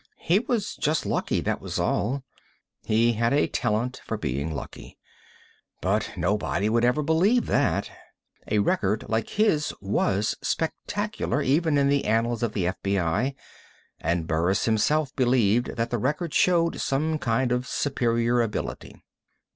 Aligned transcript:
He 0.17 0.39
was 0.39 0.75
just 0.77 1.05
lucky, 1.05 1.41
that 1.41 1.61
was 1.61 1.77
all. 1.77 2.23
He 2.81 3.13
had 3.13 3.33
a 3.33 3.45
talent 3.45 4.01
for 4.03 4.17
being 4.17 4.51
lucky. 4.55 4.97
But 5.79 6.13
nobody 6.17 6.69
would 6.69 6.83
ever 6.83 7.03
believe 7.03 7.45
that. 7.45 7.91
A 8.47 8.57
record 8.57 9.05
like 9.07 9.29
his 9.29 9.75
was 9.79 10.35
spectacular, 10.41 11.43
even 11.43 11.77
in 11.77 11.87
the 11.87 12.05
annals 12.05 12.41
of 12.41 12.53
the 12.53 12.63
FBI, 12.65 13.35
and 13.99 14.25
Burris 14.25 14.65
himself 14.65 15.15
believed 15.15 15.75
that 15.75 15.91
the 15.91 15.99
record 15.99 16.33
showed 16.33 16.79
some 16.81 17.19
kind 17.19 17.51
of 17.51 17.67
superior 17.67 18.41
ability. 18.41 18.95